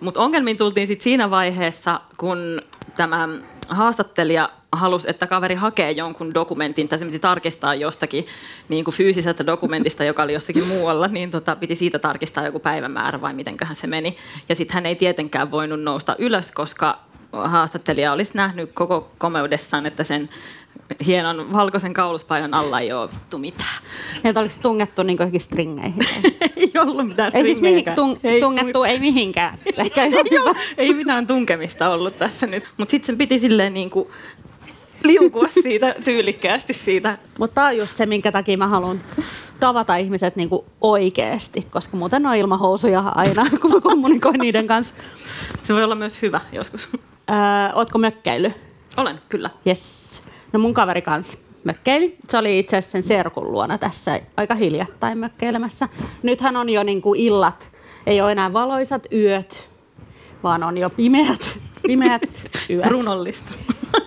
mutta 0.00 0.20
ongelmiin 0.20 0.56
tultiin 0.56 0.86
sit 0.86 1.00
siinä 1.00 1.30
vaiheessa, 1.30 2.00
kun 2.16 2.62
tämä 2.96 3.28
haastattelija 3.70 4.50
halusi, 4.72 5.10
että 5.10 5.26
kaveri 5.26 5.54
hakee 5.54 5.90
jonkun 5.90 6.34
dokumentin, 6.34 6.88
tai 6.88 6.98
se 6.98 7.04
piti 7.04 7.18
tarkistaa 7.18 7.74
jostakin 7.74 8.26
niin 8.68 8.84
kuin 8.84 8.94
fyysisestä 8.94 9.46
dokumentista, 9.46 10.04
joka 10.04 10.22
oli 10.22 10.32
jossakin 10.32 10.66
muualla, 10.66 11.08
niin 11.08 11.30
tota, 11.30 11.56
piti 11.56 11.74
siitä 11.74 11.98
tarkistaa 11.98 12.44
joku 12.44 12.58
päivämäärä 12.58 13.20
vai 13.20 13.34
mitenköhän 13.34 13.76
se 13.76 13.86
meni. 13.86 14.16
Ja 14.48 14.54
sitten 14.54 14.74
hän 14.74 14.86
ei 14.86 14.96
tietenkään 14.96 15.50
voinut 15.50 15.82
nousta 15.82 16.16
ylös, 16.18 16.52
koska 16.52 16.98
haastattelija 17.32 18.12
olisi 18.12 18.32
nähnyt 18.34 18.70
koko 18.74 19.10
komeudessaan, 19.18 19.86
että 19.86 20.04
sen 20.04 20.28
hienon 21.06 21.52
valkoisen 21.52 21.94
kauluspaidan 21.94 22.54
alla 22.54 22.80
ei 22.80 22.92
ole 22.92 23.10
vittu 23.12 23.38
mitään. 23.38 23.82
Että 24.24 24.40
olisi 24.40 24.60
tungettu 24.60 25.02
niin 25.02 25.16
johonkin 25.18 25.40
stringeihin. 25.40 26.02
ei 26.56 26.72
ollut 26.80 27.08
mitään 27.08 27.30
Ei 27.34 27.44
siis 27.44 27.60
mihin, 27.60 27.84
tung, 27.94 28.16
ei, 28.24 28.40
tungettu, 28.40 28.84
ei 28.84 28.98
mihinkään. 28.98 29.58
Ehkä 29.76 30.04
ei, 30.04 30.12
Joo, 30.30 30.54
ei 30.78 30.94
mitään 30.94 31.26
tunkemista 31.26 31.90
ollut 31.90 32.18
tässä 32.18 32.46
nyt. 32.46 32.64
Mutta 32.76 32.90
sitten 32.90 33.06
sen 33.06 33.18
piti 33.18 33.38
silleen 33.38 33.74
niin 33.74 33.90
kuin 33.90 34.08
liukua 35.04 35.48
siitä 35.62 35.94
tyylikkäästi 36.04 36.72
siitä. 36.72 37.18
Mutta 37.38 37.54
tämä 37.54 37.66
on 37.66 37.76
just 37.76 37.96
se, 37.96 38.06
minkä 38.06 38.32
takia 38.32 38.58
mä 38.58 38.68
haluan 38.68 39.00
tavata 39.60 39.96
ihmiset 39.96 40.36
niin 40.36 40.48
kuin 40.48 40.64
oikeasti, 40.80 41.66
koska 41.70 41.96
muuten 41.96 42.26
on 42.26 42.36
ilman 42.36 42.58
housuja 42.58 43.00
aina, 43.00 43.46
kun 43.60 43.72
mä 43.72 43.80
kommunikoin 43.80 44.40
niiden 44.40 44.66
kanssa. 44.66 44.94
Se 45.62 45.74
voi 45.74 45.84
olla 45.84 45.94
myös 45.94 46.22
hyvä 46.22 46.40
joskus. 46.52 46.88
Öö, 47.30 47.36
ootko 47.74 47.98
mökkäily? 47.98 48.52
Olen, 48.96 49.20
kyllä. 49.28 49.50
Yes. 49.66 50.22
No 50.52 50.58
mun 50.58 50.74
kaveri 50.74 51.02
kanssa 51.02 51.38
mökkeili. 51.64 52.16
Se 52.28 52.38
oli 52.38 52.58
itse 52.58 52.76
asiassa 52.76 52.92
sen 52.92 53.02
serkun 53.02 53.52
luona 53.52 53.78
tässä 53.78 54.20
aika 54.36 54.54
hiljattain 54.54 55.18
mökkeilemässä. 55.18 55.88
Nythän 56.22 56.56
on 56.56 56.70
jo 56.70 56.82
niin 56.82 57.02
kuin 57.02 57.20
illat, 57.20 57.70
ei 58.06 58.20
ole 58.20 58.32
enää 58.32 58.52
valoisat 58.52 59.06
yöt, 59.12 59.70
vaan 60.42 60.62
on 60.62 60.78
jo 60.78 60.90
pimeät, 60.90 61.58
pimeät 61.86 62.50
yöt. 62.70 62.86
Runollista. 62.86 63.52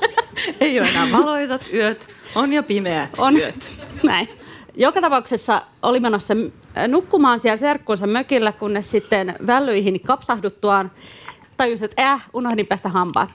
ei 0.62 0.80
ole 0.80 0.88
enää 0.90 1.08
valoisat 1.12 1.62
yöt, 1.74 2.08
on 2.36 2.54
jo 2.54 2.64
pimeät 2.64 3.10
on. 3.18 3.38
yöt. 3.38 3.72
Näin. 4.04 4.30
Joka 4.76 5.02
tapauksessa 5.02 5.62
oli 5.82 6.00
menossa 6.00 6.34
nukkumaan 6.88 7.40
siellä 7.40 7.58
serkkuunsa 7.58 8.08
mökillä, 8.08 8.52
kunnes 8.52 8.92
sitten 8.92 9.36
vällyihin 9.48 10.00
kapsahduttuaan 10.00 10.92
tajusin, 11.62 11.86
että 11.86 12.12
äh, 12.12 12.30
unohdin 12.34 12.68
päästä 12.68 12.90
hampaat. 12.90 13.30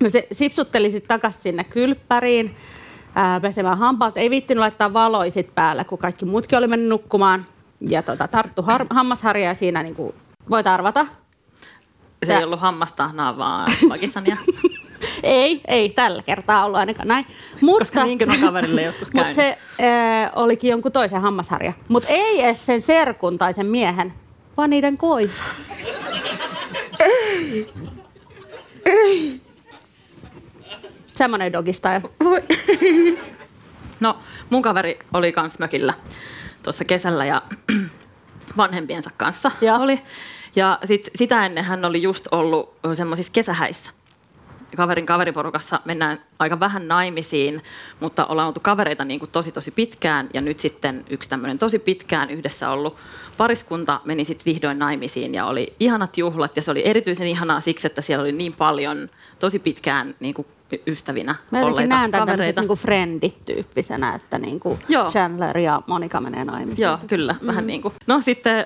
No 0.00 0.08
se 0.08 0.26
sipsutteli 0.32 0.90
sitten 0.90 1.08
takaisin 1.08 1.42
sinne 1.42 1.64
kylppäriin 1.64 2.56
ää, 3.14 3.40
pesemään 3.40 3.78
hampaat. 3.78 4.16
Ei 4.16 4.30
viittinyt 4.30 4.60
laittaa 4.60 4.92
valoisit 4.92 5.54
päälle, 5.54 5.84
kun 5.84 5.98
kaikki 5.98 6.24
muutkin 6.24 6.58
oli 6.58 6.66
mennyt 6.66 6.88
nukkumaan. 6.88 7.46
Ja 7.80 8.02
tota, 8.02 8.28
tarttu 8.28 8.62
har- 8.62 8.86
hammasharja 8.90 9.44
ja 9.44 9.54
siinä 9.54 9.82
niin 9.82 9.94
kuin, 9.94 10.14
voit 10.50 10.66
arvata. 10.66 11.06
Se 12.26 12.36
ei 12.36 12.44
ollut 12.44 12.60
hammastahnaa, 12.60 13.38
vaan 13.38 13.68
pakisania. 13.88 14.36
ei, 15.22 15.60
ei 15.68 15.90
tällä 15.90 16.22
kertaa 16.22 16.64
ollut 16.64 16.78
ainakaan 16.78 17.08
näin. 17.08 17.26
Mutta, 17.60 17.84
Koska 17.84 18.04
niinkin 18.04 18.30
on 18.30 18.38
kaverille 18.40 18.82
joskus 18.82 19.10
käynyt. 19.10 19.36
Mutta 19.36 19.42
se 19.42 19.58
äh, 20.24 20.30
olikin 20.34 20.70
jonkun 20.70 20.92
toisen 20.92 21.20
hammasharja. 21.20 21.72
Mutta 21.88 22.08
ei 22.08 22.42
edes 22.42 22.66
sen 22.66 22.82
serkun 22.82 23.38
tai 23.38 23.52
sen 23.52 23.66
miehen, 23.66 24.12
vaan 24.56 24.70
niiden 24.70 24.96
koi. 24.98 25.30
Semmoinen 31.14 31.52
dogistyle. 31.52 32.02
No, 34.00 34.18
mun 34.50 34.62
kaveri 34.62 34.98
oli 35.12 35.32
kans 35.32 35.58
mökillä 35.58 35.94
tuossa 36.62 36.84
kesällä 36.84 37.24
ja 37.24 37.42
vanhempiensa 38.56 39.10
kanssa 39.16 39.50
ja. 39.60 39.74
oli. 39.76 40.00
Ja 40.56 40.78
sit, 40.84 41.10
sitä 41.14 41.46
ennen 41.46 41.64
hän 41.64 41.84
oli 41.84 42.02
just 42.02 42.28
ollut 42.30 42.74
semmoisissa 42.92 43.32
kesähäissä. 43.32 43.90
Kaverin 44.76 45.06
kaveriporukassa 45.06 45.80
mennään 45.84 46.20
aika 46.38 46.60
vähän 46.60 46.88
naimisiin, 46.88 47.62
mutta 48.00 48.26
ollaan 48.26 48.48
oltu 48.48 48.60
kavereita 48.60 49.04
niin 49.04 49.20
kuin 49.20 49.30
tosi 49.30 49.52
tosi 49.52 49.70
pitkään. 49.70 50.28
Ja 50.34 50.40
nyt 50.40 50.60
sitten 50.60 51.04
yksi 51.10 51.28
tämmöinen 51.28 51.58
tosi 51.58 51.78
pitkään 51.78 52.30
yhdessä 52.30 52.70
ollut 52.70 52.96
pariskunta 53.36 54.00
meni 54.04 54.24
sitten 54.24 54.52
vihdoin 54.52 54.78
naimisiin 54.78 55.34
ja 55.34 55.46
oli 55.46 55.74
ihanat 55.80 56.18
juhlat. 56.18 56.56
Ja 56.56 56.62
se 56.62 56.70
oli 56.70 56.82
erityisen 56.86 57.26
ihanaa 57.26 57.60
siksi, 57.60 57.86
että 57.86 58.02
siellä 58.02 58.22
oli 58.22 58.32
niin 58.32 58.52
paljon 58.52 59.10
tosi 59.38 59.58
pitkään 59.58 60.14
niin 60.20 60.34
kuin 60.34 60.46
ystävinä 60.86 61.34
Mä 61.50 61.60
olleita 61.60 61.88
näen 61.88 62.10
tämän 62.10 62.38
niin 62.38 62.78
friendit-tyyppisenä, 62.78 64.14
että 64.14 64.38
niin 64.38 64.60
kuin 64.60 64.78
Chandler 65.10 65.58
ja 65.58 65.82
Monika 65.86 66.20
menee 66.20 66.44
naimisiin. 66.44 66.86
Joo, 66.86 66.98
kyllä, 67.06 67.34
mm. 67.40 67.46
vähän 67.46 67.66
niin 67.66 67.82
kuin. 67.82 67.94
No 68.06 68.20
sitten 68.20 68.58
ö, 68.58 68.62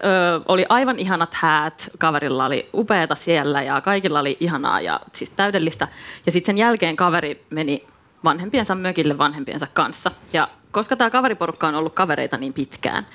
oli 0.48 0.66
aivan 0.68 0.98
ihanat 0.98 1.34
häät, 1.34 1.90
kaverilla 1.98 2.46
oli 2.46 2.68
upeata 2.74 3.14
siellä 3.14 3.62
ja 3.62 3.80
kaikilla 3.80 4.20
oli 4.20 4.36
ihanaa 4.40 4.80
ja 4.80 5.00
siis 5.12 5.30
täydellistä. 5.30 5.88
Ja 6.26 6.32
sitten 6.32 6.52
sen 6.52 6.58
jälkeen 6.58 6.96
kaveri 6.96 7.44
meni 7.50 7.84
vanhempiensa 8.24 8.74
mökille 8.74 9.18
vanhempiensa 9.18 9.66
kanssa. 9.74 10.10
Ja 10.32 10.48
koska 10.70 10.96
tämä 10.96 11.10
kaveriporukka 11.10 11.68
on 11.68 11.74
ollut 11.74 11.94
kavereita 11.94 12.36
niin 12.36 12.52
pitkään, 12.52 13.06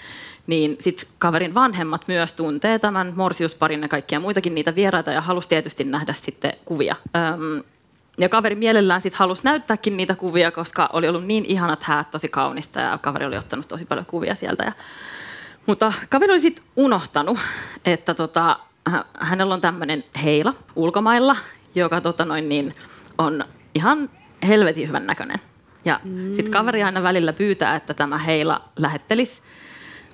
niin 0.48 0.78
sitten 0.80 1.10
kaverin 1.18 1.54
vanhemmat 1.54 2.08
myös 2.08 2.34
tuntee 2.34 2.80
tämän 2.80 3.14
morsiusparin 3.16 3.82
ja 3.82 3.88
kaikkia 3.88 4.20
muitakin 4.20 4.56
niitä 4.56 4.76
vieraita 4.76 5.12
ja 5.12 5.22
halusi 5.22 5.50
tietysti 5.50 5.84
nähdä 5.84 6.14
sitten 6.14 6.54
kuvia. 6.66 6.96
Öm, 7.16 7.64
ja 8.18 8.30
kaveri 8.30 8.56
mielellään 8.56 9.02
sitten 9.02 9.20
halusi 9.20 9.44
näyttääkin 9.44 9.98
niitä 9.98 10.16
kuvia, 10.16 10.52
koska 10.52 10.90
oli 10.94 11.08
ollut 11.08 11.26
niin 11.26 11.46
ihanat 11.46 11.84
häät, 11.84 12.12
tosi 12.12 12.30
kaunista 12.30 12.80
ja 12.80 12.98
kaveri 12.98 13.26
oli 13.26 13.38
ottanut 13.38 13.68
tosi 13.68 13.86
paljon 13.86 14.06
kuvia 14.06 14.36
sieltä. 14.36 14.64
Ja, 14.64 14.72
mutta 15.66 15.94
kaveri 16.10 16.32
oli 16.32 16.40
sitten 16.40 16.66
unohtanut, 16.76 17.38
että 17.86 18.14
tota, 18.14 18.60
hänellä 19.20 19.54
on 19.54 19.62
tämmöinen 19.62 20.04
heila 20.24 20.54
ulkomailla, 20.76 21.36
joka 21.76 22.02
tota 22.02 22.26
noin 22.26 22.50
niin, 22.50 22.76
on 23.18 23.46
ihan 23.76 24.10
helvetin 24.48 24.88
hyvän 24.88 25.08
näköinen. 25.08 25.40
Ja 25.86 26.00
mm. 26.04 26.20
sitten 26.36 26.52
kaveri 26.52 26.84
aina 26.84 27.04
välillä 27.04 27.34
pyytää, 27.34 27.76
että 27.76 27.94
tämä 27.94 28.18
heila 28.18 28.62
lähettelisi 28.76 29.42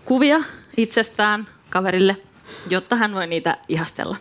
kuvia 0.06 0.39
itsestään 0.77 1.48
kaverille, 1.70 2.18
jotta 2.70 2.96
hän 2.96 3.13
voi 3.13 3.27
niitä 3.27 3.58
ihastella. 3.68 4.18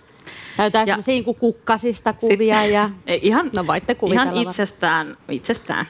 Näytetään 0.59 0.87
semmoisia 0.87 1.13
niin 1.13 1.37
kukkasista 1.37 2.13
kuvia. 2.13 2.63
Sit, 2.63 2.73
ja, 2.73 2.91
ihan, 3.23 3.51
no 3.57 3.67
voitte 3.67 3.97
ihan 4.13 4.37
itsestään, 4.37 5.17
itsestään. 5.29 5.87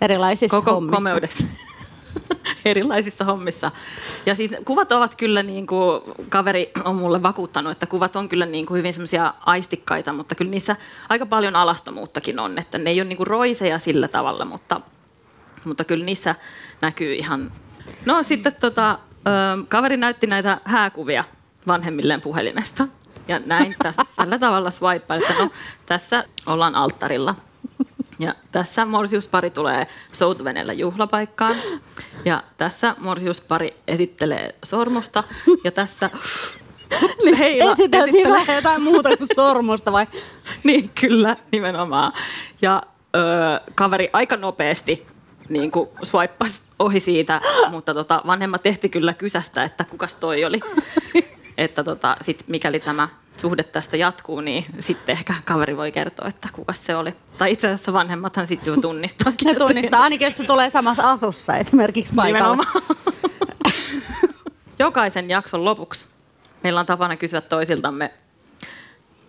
Erilaisissa 0.00 0.56
Koko 0.56 0.74
hommissa. 0.74 0.96
komeudessa. 0.96 1.44
erilaisissa 2.64 3.24
hommissa. 3.24 3.70
Ja 4.26 4.34
siis 4.34 4.54
kuvat 4.64 4.92
ovat 4.92 5.14
kyllä, 5.14 5.42
niin 5.42 5.66
kuin 5.66 6.02
kaveri 6.28 6.70
on 6.84 6.96
mulle 6.96 7.22
vakuuttanut, 7.22 7.72
että 7.72 7.86
kuvat 7.86 8.16
on 8.16 8.28
kyllä 8.28 8.46
niin 8.46 8.66
kuin 8.66 8.78
hyvin 8.78 8.92
semmoisia 8.92 9.34
aistikkaita, 9.40 10.12
mutta 10.12 10.34
kyllä 10.34 10.50
niissä 10.50 10.76
aika 11.08 11.26
paljon 11.26 11.56
alastomuuttakin 11.56 12.38
on, 12.38 12.58
että 12.58 12.78
ne 12.78 12.90
ei 12.90 13.00
ole 13.00 13.08
niin 13.08 13.16
kuin 13.16 13.26
roiseja 13.26 13.78
sillä 13.78 14.08
tavalla, 14.08 14.44
mutta, 14.44 14.80
mutta 15.64 15.84
kyllä 15.84 16.04
niissä 16.04 16.34
näkyy 16.80 17.14
ihan... 17.14 17.52
No 18.04 18.22
sitten 18.22 18.54
tota, 18.60 18.98
kaveri 19.68 19.96
näytti 19.96 20.26
näitä 20.26 20.60
hääkuvia 20.64 21.24
vanhemmilleen 21.66 22.20
puhelimesta. 22.20 22.88
Ja 23.28 23.40
näin 23.46 23.76
tässä, 23.82 24.02
tällä 24.16 24.38
tavalla 24.38 24.70
swipe, 24.70 25.14
että 25.14 25.34
no, 25.38 25.50
tässä 25.86 26.24
ollaan 26.46 26.74
alttarilla. 26.74 27.34
Ja 28.18 28.34
tässä 28.52 28.84
morsiuspari 28.84 29.50
tulee 29.50 29.86
soutuvenellä 30.12 30.72
juhlapaikkaan. 30.72 31.54
Ja 32.24 32.42
tässä 32.56 32.96
morsiuspari 32.98 33.74
esittelee 33.88 34.54
sormusta. 34.64 35.24
Ja 35.64 35.70
tässä 35.70 36.10
niin, 37.24 37.36
Heila 37.36 37.72
esittelee 37.72 38.54
jotain 38.54 38.82
muuta 38.82 39.16
kuin 39.16 39.28
sormusta 39.34 39.92
vai? 39.92 40.06
niin, 40.64 40.90
kyllä, 41.00 41.36
nimenomaan. 41.52 42.12
Ja 42.62 42.82
öö, 43.16 43.22
kaveri 43.74 44.10
aika 44.12 44.36
nopeasti 44.36 45.06
niin 45.48 45.70
kuin 45.70 45.88
swipeasi 46.02 46.60
ohi 46.78 47.00
siitä, 47.00 47.40
mutta 47.70 47.94
tota, 47.94 48.22
vanhemmat 48.26 48.62
tehti 48.62 48.88
kyllä 48.88 49.14
kysästä, 49.14 49.64
että 49.64 49.84
kukas 49.84 50.14
toi 50.14 50.44
oli 50.44 50.60
että 51.58 51.84
tota, 51.84 52.16
sit 52.20 52.44
mikäli 52.48 52.80
tämä 52.80 53.08
suhde 53.36 53.62
tästä 53.62 53.96
jatkuu, 53.96 54.40
niin 54.40 54.64
sitten 54.80 55.12
ehkä 55.12 55.34
kaveri 55.44 55.76
voi 55.76 55.92
kertoa, 55.92 56.28
että 56.28 56.48
kuka 56.52 56.72
se 56.72 56.96
oli. 56.96 57.14
Tai 57.38 57.52
itse 57.52 57.68
asiassa 57.68 57.92
vanhemmathan 57.92 58.46
sitten 58.46 58.74
jo 58.74 58.80
tunnistaa. 58.80 59.32
Ne 59.44 59.54
tunnistaa, 59.54 60.02
ainakin 60.02 60.24
jos 60.24 60.46
tulee 60.46 60.70
samassa 60.70 61.10
asussa 61.10 61.56
esimerkiksi 61.56 62.14
paikalla. 62.14 62.64
Jokaisen 64.78 65.30
jakson 65.30 65.64
lopuksi 65.64 66.06
meillä 66.62 66.80
on 66.80 66.86
tapana 66.86 67.16
kysyä 67.16 67.40
toisiltamme 67.40 68.10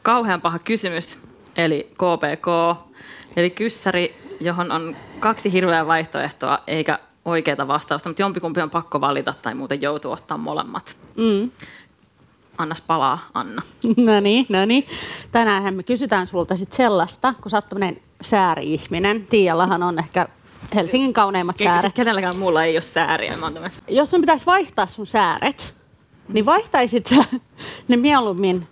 kauhean 0.06 0.42
paha 0.42 0.60
kysymys, 0.60 1.18
eli 1.58 1.92
KPK, 1.94 2.48
eli 3.36 3.50
kyssäri, 3.50 4.16
johon 4.40 4.72
on 4.72 4.96
kaksi 5.20 5.52
hirveää 5.52 5.88
vaihtoehtoa 5.88 6.60
eikä 6.68 7.00
oikeaa 7.26 7.68
vastausta, 7.68 8.10
mutta 8.10 8.22
jompikumpi 8.22 8.62
on 8.62 8.70
pakko 8.70 9.02
valita 9.02 9.34
tai 9.42 9.56
muuten 9.56 9.82
joutuu 9.82 10.12
ottaa 10.12 10.38
molemmat. 10.38 10.98
Mm. 11.18 11.52
Annas 12.58 12.82
palaa, 12.82 13.20
Anna. 13.34 13.62
No 13.98 14.20
niin, 14.20 14.46
no 14.50 14.66
niin. 14.66 14.88
Tänään 15.32 15.74
me 15.74 15.84
kysytään 15.84 16.28
sulta 16.28 16.56
sit 16.56 16.74
sellaista, 16.74 17.34
kun 17.42 17.50
sä 17.52 17.58
oot 17.58 17.70
tämmönen 17.70 18.02
sääri-ihminen. 18.22 19.28
Tiiallahan 19.28 19.84
on 19.84 20.00
ehkä 20.00 20.28
Helsingin 20.76 21.14
kauneimmat 21.14 21.58
Siis 21.58 21.68
sääret. 21.68 21.94
kenelläkään 21.94 22.38
muulla 22.38 22.64
ei 22.64 22.76
ole 22.76 22.82
sääriä. 22.82 23.38
Mä 23.38 23.52
Jos 23.88 24.12
sun 24.12 24.22
pitäisi 24.22 24.46
vaihtaa 24.46 24.88
sun 24.88 25.08
sääret, 25.08 25.76
niin 26.28 26.46
vaihtaisit 26.46 27.08
sä 27.08 27.16
ne 27.88 27.98
mieluummin 27.98 28.68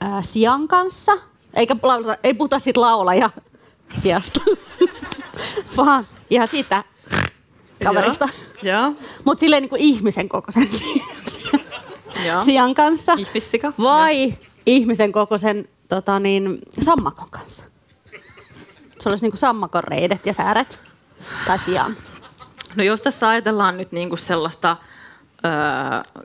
ää, 0.00 0.22
sian 0.22 0.68
kanssa, 0.68 1.12
eikä 1.54 1.76
laulata, 1.82 2.18
ei 2.24 2.34
puhuta 2.34 2.58
siitä 2.58 2.80
laulaja 2.80 3.30
sijasta, 4.02 4.40
vaan 5.76 6.06
ihan 6.30 6.48
siitä 6.48 6.84
kaverista. 7.84 8.28
Joo. 8.62 8.92
Mutta 9.24 9.40
silleen 9.40 9.62
niin 9.62 9.70
kuin 9.70 9.80
ihmisen 9.80 10.28
kokoisen 10.28 10.68
Joo. 12.26 12.40
sian 12.40 12.74
kanssa. 12.74 13.12
Ihmissika. 13.12 13.72
Vai 13.78 14.34
ihmisen 14.66 15.12
kokoisen 15.12 15.68
tota 15.88 16.18
niin, 16.18 16.58
sammakon 16.82 17.30
kanssa. 17.30 17.64
Se 19.00 19.08
olisi 19.08 19.24
niinku 19.24 19.36
sammakon 19.36 19.84
reidet 19.84 20.26
ja 20.26 20.34
sääret. 20.34 20.80
Tai 21.46 21.58
sian. 21.58 21.96
No 22.76 22.84
jos 22.84 23.00
tässä 23.00 23.28
ajatellaan 23.28 23.76
nyt 23.76 23.92
niinku 23.92 24.16
sellaista 24.16 24.76
öö, 25.44 26.24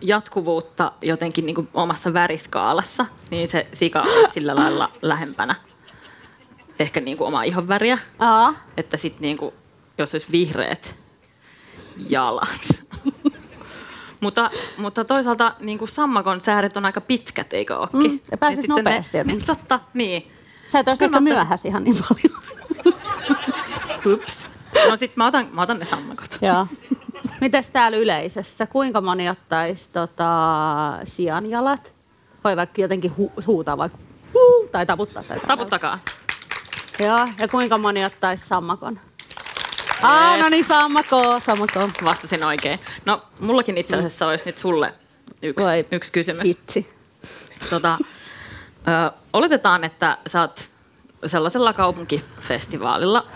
jatkuvuutta 0.00 0.92
jotenkin 1.02 1.46
niinku 1.46 1.68
omassa 1.74 2.12
väriskaalassa, 2.12 3.06
niin 3.30 3.48
se 3.48 3.66
sika 3.72 4.00
olisi 4.00 4.32
sillä 4.34 4.54
lailla 4.56 4.92
lähempänä 5.02 5.54
ehkä 6.78 7.00
niinku 7.00 7.24
omaa 7.24 7.42
ihon 7.42 7.68
väriä. 7.68 7.98
Aa. 8.18 8.54
Että 8.76 8.96
sitten 8.96 9.22
niinku, 9.22 9.54
jos 9.98 10.14
olisi 10.14 10.32
vihreät 10.32 10.96
jalat. 12.08 12.75
Mutta, 14.20 14.50
mutta 14.76 15.04
toisaalta 15.04 15.54
niinku 15.60 15.86
sammakon 15.86 16.40
sääret 16.40 16.76
on 16.76 16.84
aika 16.84 17.00
pitkät, 17.00 17.52
eikö 17.52 17.76
ookin? 17.78 18.10
Mm, 18.10 18.20
ja 18.40 18.50
sitten 18.50 18.68
nopeasti 18.68 19.18
jotenkin. 19.18 19.46
Totta, 19.46 19.80
niin. 19.94 20.32
Sä 20.66 20.78
et 20.78 20.86
Kyllä 20.86 21.04
ehkä 21.06 21.20
myöhässä 21.20 21.68
ihan 21.68 21.84
niin 21.84 21.96
paljon. 22.08 22.42
Ups. 24.14 24.48
No 24.90 24.96
sit 24.96 25.16
mä 25.16 25.26
otan, 25.26 25.46
mä 25.52 25.62
otan 25.62 25.78
ne 25.78 25.84
sammakot. 25.84 26.38
Joo. 26.42 26.66
Mites 27.40 27.70
täällä 27.70 27.98
yleisössä? 27.98 28.66
Kuinka 28.66 29.00
moni 29.00 29.30
ottaisi 29.30 29.88
tota, 29.92 30.30
sianjalat? 31.04 31.94
Voi 32.44 32.56
vaikka 32.56 32.80
jotenkin 32.80 33.12
hu- 33.18 33.42
huutaa 33.46 33.78
vaikka 33.78 33.98
huu, 34.34 34.68
tai 34.72 34.86
taputtaa. 34.86 35.22
Tai 35.22 35.40
Taputtakaa. 35.46 35.98
Joo, 36.98 37.28
ja 37.38 37.48
kuinka 37.48 37.78
moni 37.78 38.04
ottaisi 38.04 38.46
sammakon? 38.46 39.00
Yes. 40.02 40.42
no 40.42 40.48
niin, 40.48 40.64
sammakko, 40.64 41.40
sammakko. 41.40 41.90
Vastasin 42.04 42.44
oikein. 42.44 42.78
No, 43.04 43.22
mullakin 43.40 43.78
itse 43.78 43.96
asiassa 43.96 44.26
olisi 44.26 44.46
nyt 44.46 44.58
sulle 44.58 44.94
yksi, 45.42 45.64
Voi 45.64 45.86
yksi 45.92 46.12
kysymys. 46.12 46.44
Hitsi. 46.44 46.90
Tota, 47.70 47.98
ö, 48.00 49.12
oletetaan, 49.32 49.84
että 49.84 50.18
sä 50.26 50.40
oot 50.40 50.70
sellaisella 51.26 51.72
kaupunkifestivaalilla 51.72 53.26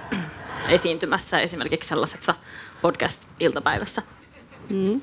esiintymässä 0.68 1.40
esimerkiksi 1.40 1.88
sellaisessa 1.88 2.34
podcast-iltapäivässä. 2.82 4.02
Mm. 4.68 5.00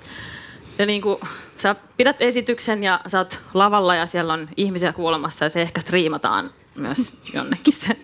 Ja 0.80 0.86
niin 0.86 1.02
kuin, 1.02 1.20
sä 1.58 1.76
pidät 1.98 2.22
esityksen 2.22 2.84
ja 2.84 3.02
sä 3.08 3.18
oot 3.18 3.40
lavalla 3.54 3.96
ja 3.96 4.06
siellä 4.06 4.34
on 4.34 4.50
ihmisiä 4.58 4.94
kuolemassa 4.94 5.46
ja 5.46 5.50
se 5.50 5.62
ehkä 5.62 5.82
striimataan 5.82 6.52
myös 6.76 7.14
jonnekin 7.34 7.74
se, 7.74 7.98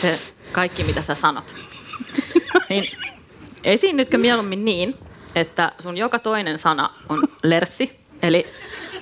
se 0.00 0.18
kaikki, 0.52 0.84
mitä 0.84 1.02
sä 1.02 1.14
sanot. 1.14 1.54
Niin 2.68 2.84
esiinnytkö 3.64 4.18
mieluummin 4.18 4.64
niin, 4.64 4.98
että 5.34 5.72
sun 5.78 5.96
joka 5.96 6.18
toinen 6.18 6.58
sana 6.58 6.90
on 7.08 7.22
lerssi, 7.42 8.00
eli 8.22 8.46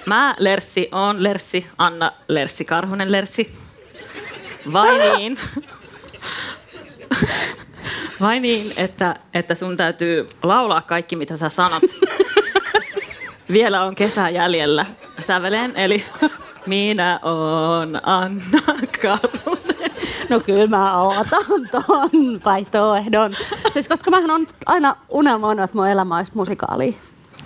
mä 0.07 0.35
lerssi 0.39 0.89
on 0.93 1.23
lerssi, 1.23 1.67
Anna 1.79 2.13
lerssi, 2.29 2.65
Karhunen 2.65 3.13
lerssi, 3.13 3.53
vai 4.73 4.99
niin, 4.99 5.39
vai 8.21 8.41
niin, 8.41 8.73
että, 8.77 9.17
että 9.35 9.55
sun 9.55 9.77
täytyy 9.77 10.29
laulaa 10.43 10.81
kaikki, 10.83 11.17
mitä 11.17 11.37
sä 11.37 11.49
sanot. 11.49 11.83
Vielä 13.53 13.85
on 13.85 13.95
kesä 13.95 14.29
jäljellä 14.29 14.87
sävelen, 15.27 15.77
eli 15.77 16.05
minä 16.67 17.19
on 17.23 18.01
Anna 18.03 18.61
Karhunen. 19.03 19.30
No 20.31 20.41
kyllä 20.41 20.67
mä 20.67 21.03
ootan 21.03 21.45
ton 21.71 22.41
vaihtoehdon. 22.45 23.33
Siis 23.73 23.89
koska 23.89 24.11
mähän 24.11 24.31
on 24.31 24.47
aina 24.67 24.97
unelmoinut, 25.09 25.65
että 25.65 25.77
mun 25.77 25.89
elämä 25.89 26.17
olisi 26.17 26.33
musikaali. 26.35 26.99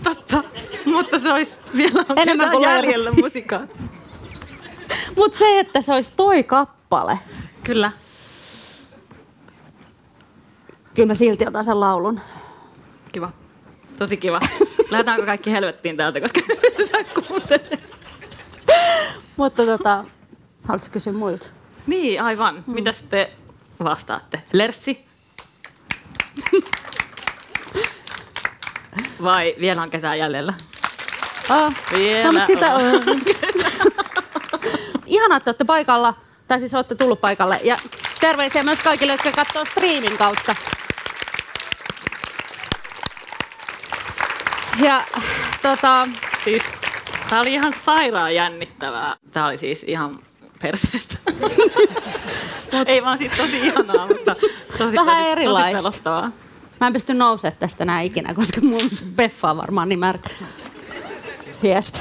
Totta, 0.03 0.45
mutta 0.85 1.19
se 1.19 1.33
olisi 1.33 1.59
vielä 1.77 2.05
Enemmän 2.17 2.51
kuin 2.51 2.63
jäljellä 2.63 3.05
lerssi. 3.05 3.23
musiikkaa. 3.23 3.61
Mut 5.17 5.35
se, 5.35 5.59
että 5.61 5.81
se 5.81 5.93
olisi 5.93 6.13
toi 6.17 6.43
kappale, 6.43 7.19
Kyllä. 7.65 7.93
kyllä 10.95 11.07
mä 11.07 11.15
silti 11.15 11.47
otan 11.47 11.65
sen 11.65 11.81
laulun. 11.81 12.21
Kiva. 13.13 13.31
Tosi 13.99 14.17
kiva. 14.17 14.39
Lähdetäänkö 14.91 15.27
kaikki 15.27 15.53
helvettiin 15.53 15.97
täältä, 15.97 16.21
koska 16.21 16.41
me 16.49 16.57
pystytään 16.57 17.05
kuuntelemaan. 17.29 17.79
Mutta 19.37 19.67
tota, 19.67 20.05
haluatko 20.65 20.89
kysyä 20.93 21.13
muilta? 21.13 21.47
Niin, 21.87 22.23
aivan. 22.23 22.65
Mm. 22.67 22.75
Mitäs 22.75 23.03
te 23.11 23.31
vastaatte? 23.85 24.43
Lerssi? 24.53 25.05
Vai 29.23 29.55
vielä 29.61 29.83
on 29.83 29.91
kesää 29.91 30.15
jäljellä? 30.15 30.55
Oh. 31.51 31.73
Vielä 31.99 32.25
No, 32.27 32.33
mutta 32.33 32.47
sitä 32.47 32.75
on. 32.75 32.85
on. 32.85 33.03
Ihanaa, 35.07 35.37
että 35.37 35.49
olette 35.51 35.65
paikalla. 35.65 36.15
Tai 36.49 36.59
siis 36.61 36.75
olette 36.75 36.95
tullut 36.95 37.21
paikalle. 37.21 37.61
Ja 37.65 37.77
terveisiä 38.21 38.63
myös 38.63 38.79
kaikille, 38.81 39.13
jotka 39.13 39.33
katsoo 39.33 39.65
striimin 39.65 40.17
kautta. 40.19 40.55
Ja 44.83 45.05
tota, 45.63 46.09
Siis, 46.45 46.63
tää 47.31 47.41
oli 47.41 47.53
ihan 47.55 47.75
sairaan 47.85 48.35
jännittävää. 48.35 49.17
Tää 49.33 49.47
oli 49.47 49.59
siis 49.59 49.83
ihan 49.87 50.19
perseestä. 50.65 51.17
Ei 52.87 53.03
vaan 53.05 53.19
siis 53.19 53.33
tosi 53.37 53.67
ihanaa, 53.67 54.07
mutta 54.09 54.37
tosi, 54.79 54.97
Vähän 54.97 55.17
tosi, 55.17 55.29
erilaista. 55.31 55.83
tosi 55.83 56.01
pelottavaa. 56.03 56.31
mä 56.81 56.87
en 56.87 56.93
pysty 56.93 57.15
nousemaan 57.15 57.57
tästä 57.61 57.85
näin 57.85 58.07
ikinä, 58.07 58.35
koska 58.35 58.61
mun 58.61 58.91
peffa 59.17 59.51
on 59.51 59.57
varmaan 59.57 59.89
niin 59.89 59.99
märkä. 59.99 60.31
Hiestä. 61.63 61.99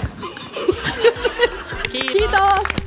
Kiitos. 1.92 2.12
Kiitos! 2.12 2.83